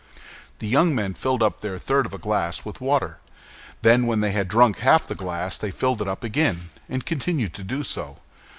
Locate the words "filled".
1.13-1.43, 5.69-6.01